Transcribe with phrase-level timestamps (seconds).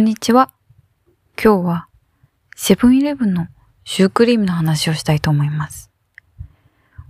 [0.00, 0.50] んにちは。
[1.42, 1.86] 今日は
[2.56, 3.48] セブンイレブンの
[3.84, 5.90] シュークリームの話をしたいと思います。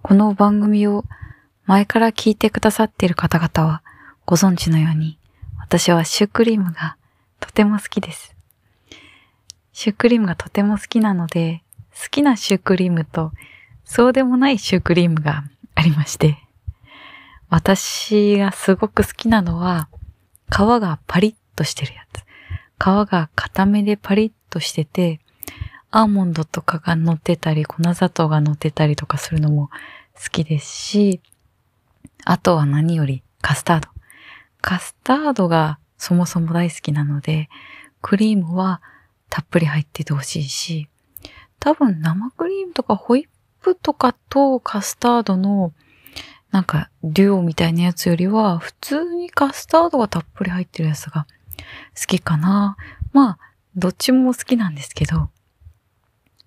[0.03, 1.05] この番組を
[1.67, 3.82] 前から聞いてくださっている方々は
[4.27, 5.18] ご存知のように
[5.61, 6.96] 私はシュークリームが
[7.39, 8.35] とても好きです。
[9.72, 11.63] シュークリームがとても好きなので
[11.95, 13.31] 好きなシュークリームと
[13.85, 15.45] そうでもないシュークリームが
[15.77, 16.39] ありまして
[17.49, 19.89] 私がすごく好きなのは
[20.50, 22.29] 皮がパリッとしてるやつ。
[22.80, 25.20] 皮が固めでパリッとしてて、
[25.90, 29.68] アーモンドとかが乗ってたり、粉砂糖が乗ってたりとかするのも
[30.14, 31.20] 好きですし、
[32.25, 33.89] あとは何よりカスタード。
[34.62, 37.50] カスタードがそもそも大好きなので、
[38.00, 38.81] クリームは
[39.28, 40.89] たっぷり入っててほしいし、
[41.58, 43.25] 多分生クリームとかホイッ
[43.62, 45.75] プとかとカスタードの
[46.50, 51.27] なんかデュオみたいなやつよりは普通にカスタードがたっぷり入ってるやつが
[51.99, 52.77] 好きかな。
[53.13, 53.39] まあ、
[53.77, 55.31] どっちも好きなんですけど、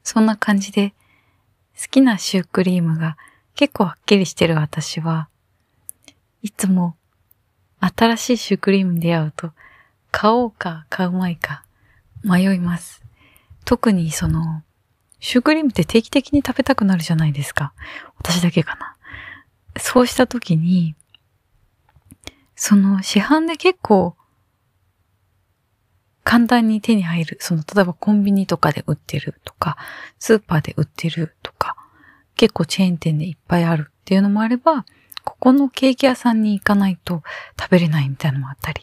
[0.04, 0.94] そんな感じで
[1.80, 3.18] 好きなシュークリームが
[3.56, 5.30] 結構はっきりしてる私は
[6.42, 6.96] いつも
[7.80, 9.52] 新しいシュークリームに出会うと
[10.12, 11.64] 買おうか買うまいか
[12.24, 13.04] 迷います。
[13.66, 14.64] 特にその、
[15.20, 17.74] シュークリームって定期的に食べたくなるじゃないですか。
[18.18, 18.96] 私だけかな。
[19.78, 20.96] そうした時に、
[22.56, 24.16] その市販で結構
[26.24, 29.78] 簡単に手に入る、その例えばコンビニとかで売ってるとか、
[30.20, 31.76] スーパーで売ってるとか、
[32.36, 34.86] 結構チェーン店でいっぱいあるっていうのもあれば、
[35.24, 37.24] ここのケーキ屋さんに行かないと
[37.60, 38.82] 食べれないみたいなのもあったり。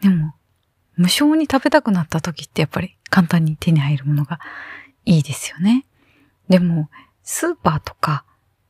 [0.00, 0.34] でも、
[0.96, 4.38] 無償に食べたくなった時ってやっぱり簡単に手に入るものが
[5.04, 5.86] いいですよね。
[6.48, 6.88] でも、
[7.22, 8.24] スーパーとか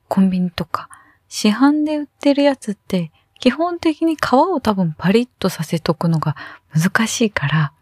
[0.09, 0.89] コンビニとか
[1.29, 3.11] 市販で売ってるやつって
[3.41, 6.37] 基本的に皮を多分パリッとさせとくのが
[6.73, 7.73] 難しいから、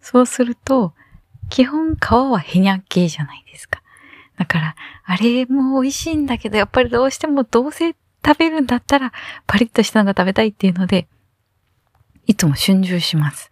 [0.00, 0.94] そうすると
[1.50, 3.82] 基本皮はへにゃっけじゃないですか。
[4.36, 9.12] だから、あれも美味しいんだけど、やっぱりどうしてもどうせ食べるんだったら
[9.46, 11.06] パリッとしたのが食べたいっていうので、
[12.26, 13.50] いつも春巡します。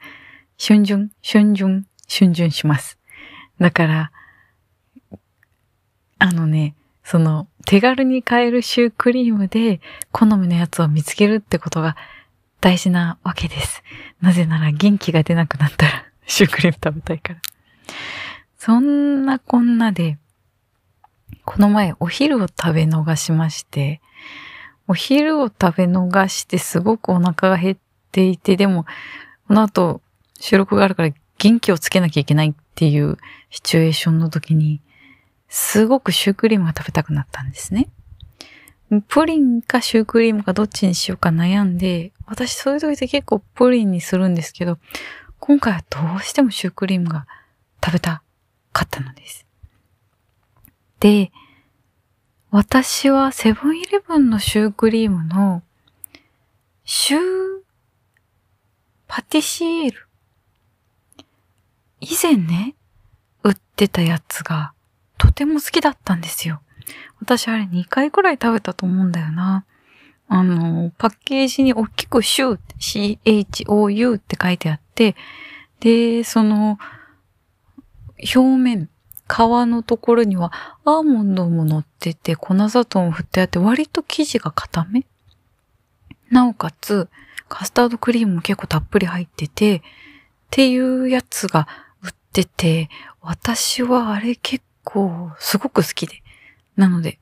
[0.58, 2.98] 春巡、春巡、春巡します。
[3.60, 4.12] だから、
[6.18, 9.80] あのね、その手軽に買えるシュークリームで
[10.12, 11.96] 好みのやつを見つけるってことが
[12.60, 13.82] 大事なわけです。
[14.20, 17.40] なぜなら元気が出なくなったらシュークリーム食べたいから。
[18.58, 20.18] そんなこんなで、
[21.44, 24.00] この前お昼を食べ逃しまして、
[24.86, 27.76] お昼を食べ逃してすごくお腹が減っ
[28.12, 28.84] ていて、でも
[29.48, 30.00] この後
[30.38, 33.18] 収録があるから元気をつけなきゃいけないっていう
[33.50, 34.80] シチュエーションの時に、
[35.48, 37.88] すごくシュークリームが食べたくなったんですね。
[39.08, 44.78] プリンかシュークリームかどっちにしようか悩んで、私そういう時って結構プリンにするんですけど、
[45.44, 47.26] 今回はどうしてもシュークリームが
[47.84, 48.22] 食べた
[48.72, 49.44] かったのです。
[51.00, 51.32] で、
[52.52, 55.64] 私はセブンイレブンのシュークリームの
[56.84, 57.22] シュー
[59.08, 60.06] パティシエール。
[61.98, 62.76] 以前ね、
[63.42, 64.74] 売ってたやつが
[65.18, 66.60] とても好きだったんですよ。
[67.20, 69.64] 私あれ2回くらい食べたと思うんだよな。
[70.34, 75.14] あの、パッケージに大きくシュー、C-H-O-U って書いてあって、
[75.80, 76.78] で、その、
[78.18, 78.88] 表面、
[79.28, 80.50] 皮のところには
[80.86, 85.04] アーモンドも乗ってて、粉砂糖も振ってあって、割と生地が固め
[86.30, 87.10] なおかつ、
[87.50, 89.82] カスタードクリームも結構たっぷり入ってて、っ
[90.50, 91.68] ていうやつが
[92.02, 92.88] 売ってて、
[93.20, 96.22] 私はあれ結構すごく好きで。
[96.74, 97.18] なので、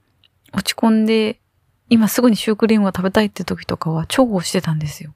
[0.53, 1.41] 落ち込んで、
[1.91, 5.13] 今すぐにシュークリームが食べたいって時とかは重宝してたんですよ。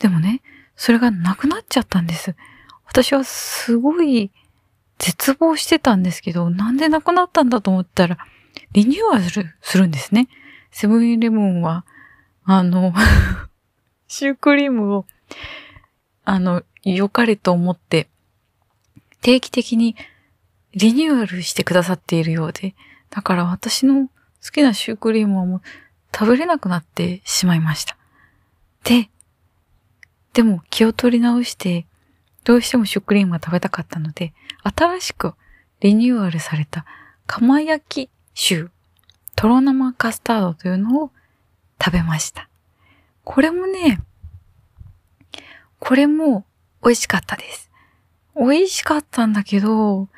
[0.00, 0.42] でもね、
[0.76, 2.34] それがなくなっちゃったんです。
[2.84, 4.30] 私はすごい
[4.98, 8.18] 絶望してたんですけど、なんでなくなったんだと思ったら、
[8.72, 10.28] リニューアルするするんですね。
[10.72, 11.86] セブンイレブンは、
[12.44, 12.92] あの、
[14.08, 15.06] シュークリームを、
[16.24, 18.08] あの、良かれと思って、
[19.22, 19.96] 定期的に
[20.74, 22.74] リニューアルしてくださっているようで、
[23.10, 25.62] だから私の好きなシュークリームはもう
[26.14, 27.96] 食べれなくなってしまいました。
[28.84, 29.10] で、
[30.32, 31.86] でも気を取り直して、
[32.44, 35.34] どうしてもシュークリームが食べたかったので、新しく
[35.80, 36.84] リニューアルされた
[37.26, 38.70] 釜焼きシュー、
[39.36, 41.10] とろ生カスタードというのを
[41.82, 42.48] 食べました。
[43.24, 44.00] これもね、
[45.78, 46.44] これも
[46.82, 47.70] 美味しかったです。
[48.36, 50.08] 美味しかったんだけど、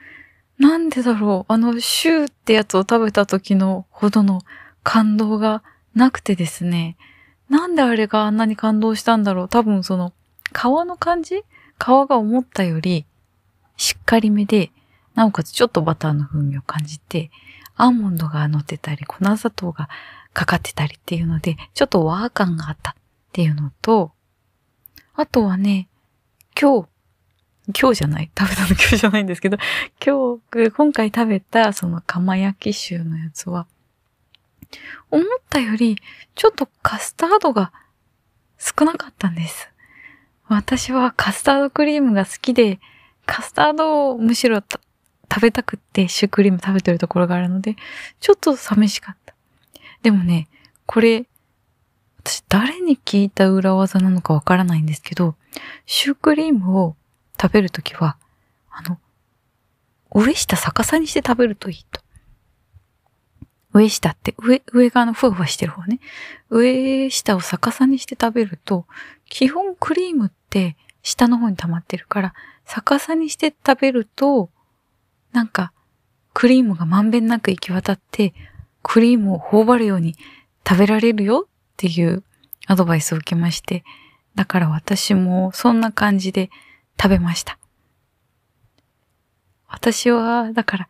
[0.58, 4.42] なんでだろう、あのシューってやつを食べた時のほどの
[4.82, 5.62] 感動が
[5.94, 6.96] なくてですね、
[7.48, 9.48] なんであれがあんなに感動したんだろう。
[9.48, 10.12] 多分その
[10.52, 11.42] 皮の感じ？
[11.78, 13.06] 皮が思ったより
[13.76, 14.70] しっかりめで、
[15.14, 17.30] なおかつちょっとバターの風味を感じて、
[17.76, 19.88] アーモンドが乗ってたり、粉砂糖が
[20.32, 22.94] かかってたりっていうので、ちょっと和感があったっ
[23.32, 24.12] ていうのと、
[25.14, 25.88] あとはね、
[26.58, 26.88] 今日、
[27.78, 29.58] 今日じゃない、食べたの今日じゃないんですけど、
[30.04, 33.66] 今日、今回食べたその釜焼き臭のやつは、
[35.10, 35.96] 思ったより
[36.34, 37.72] ちょっとカスタードが
[38.58, 39.68] 少なかったんです。
[40.48, 42.78] 私はカスタードクリームが好きで、
[43.26, 47.76] カスタードをむしろ食べたくってシュークリーム食べてるところがあるので、
[48.20, 49.34] ちょっと寂しかった。
[50.02, 50.48] でもね、
[50.86, 51.26] これ、
[52.24, 55.34] 私誰に聞いた裏技なのかわからないんですけど、
[55.86, 56.96] シュークリームを
[57.40, 58.16] 食べるときは、
[58.70, 58.98] あの、
[60.10, 62.01] 上下逆さにして食べるといいと。
[63.72, 66.00] 上下って上、上側のふわふわしてる方ね。
[66.50, 68.86] 上下を逆さにして食べると、
[69.28, 72.34] 基本クリームって下の方に溜まってるから、
[72.66, 74.50] 逆さにして食べると、
[75.32, 75.72] なんか、
[76.34, 78.34] クリームがまんべんなく行き渡って、
[78.82, 80.16] クリームを頬張るように
[80.68, 82.22] 食べられるよっていう
[82.66, 83.84] アドバイスを受けまして、
[84.34, 86.50] だから私もそんな感じで
[87.00, 87.58] 食べました。
[89.68, 90.88] 私は、だから、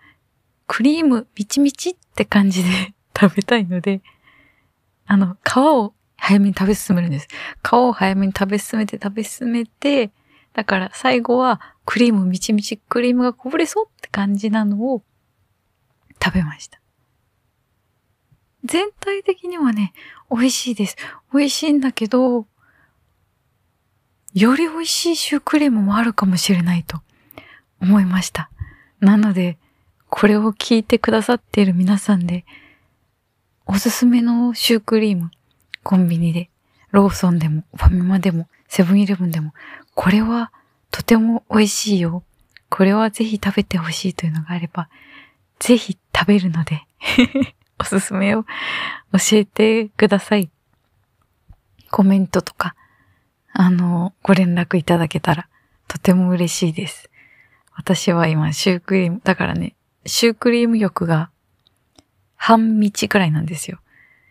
[0.75, 4.01] クリームみちみちって感じで 食べたいので、
[5.05, 7.29] あの、皮を早めに食べ進めるんです。
[7.63, 10.13] 皮を早めに食べ進めて食べ進めて、
[10.55, 15.05] だから最後はクリームみちみちクリームがこぼれそうって感じなのを
[16.25, 16.81] 食べました。
[18.65, 19.93] 全体的にはね、
[20.31, 20.97] 美味しいです。
[21.35, 22.47] 美味しいんだけど、
[24.33, 27.03] より美味しいシュークリームもあるかもしれないと
[27.83, 28.51] 思いました。
[29.01, 29.59] なので、
[30.15, 32.45] これを聞いてくださっている皆さんで、
[33.65, 35.31] おすすめのシュークリーム、
[35.83, 36.51] コンビニで、
[36.91, 39.55] ローソンでも、ファミマでも、セブンイレブンでも、
[39.95, 40.53] これは
[40.91, 42.25] とても美味しいよ。
[42.69, 44.91] これはぜひ食べてほしいというのがあれば、
[45.59, 46.87] ぜひ食べるので
[47.81, 48.43] おすすめを
[49.13, 50.51] 教えてください。
[51.91, 52.77] コメントとか、
[53.55, 55.49] あの、ご連絡いただけたら
[55.89, 57.09] とても嬉しいです。
[57.75, 59.75] 私は今シュークリーム、だからね、
[60.05, 61.31] シュークリーム欲が
[62.37, 63.79] 半道くらいなんですよ。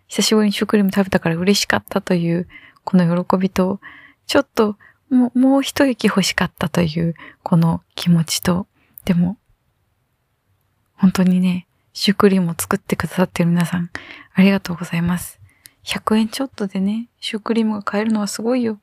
[0.08, 2.48] 久しぶりにシュークリーム食べたから嬉しかったという、
[2.84, 3.80] この喜びと、
[4.28, 4.78] ちょっと
[5.12, 8.66] もう、もう一息欲しかったという、この気持ちと、
[9.06, 9.38] でも、
[10.96, 13.90] 本当にね、シュークリームを作ってくださってる皆さん、
[14.34, 15.40] ありがとうございます。
[15.84, 18.80] 100円ちょっとでね、シュークリームが買えるのはすごいよ。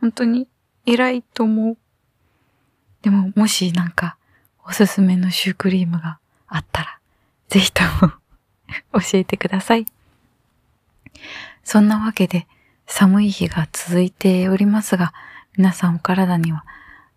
[0.00, 0.46] 本当に
[0.86, 1.76] 偉いと思う。
[3.02, 4.17] でも、もしなんか、
[4.68, 6.98] おすすめのシュークリームがあったら、
[7.48, 8.12] ぜひとも
[9.00, 9.86] 教えてください。
[11.64, 12.46] そんなわけで、
[12.86, 15.12] 寒い日が続いておりますが、
[15.56, 16.64] 皆さんお体には、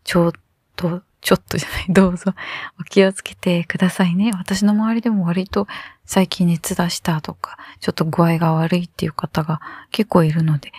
[0.03, 0.31] ちょっ
[0.75, 2.33] と、ちょっとじゃない、どうぞ
[2.79, 4.31] お気をつけてくださいね。
[4.33, 5.67] 私の周りでも割と
[6.05, 9.61] 最近熱出したとか、ちょっと具合が悪いっていう方が
[9.91, 10.71] 結構いるので、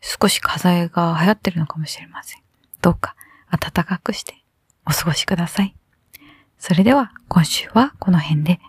[0.00, 2.42] 少し風邪が流行ってるのかもしれません。
[2.80, 3.14] どうか
[3.50, 4.42] 暖かくして
[4.86, 5.74] お過ごしください。
[6.58, 8.60] それでは今週はこの辺で、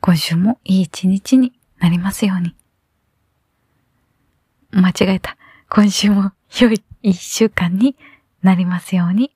[0.00, 2.54] 今週もいい一日になりますように。
[4.72, 5.36] 間違えた。
[5.68, 7.96] 今週も良い一週間に
[8.42, 9.34] なりますように。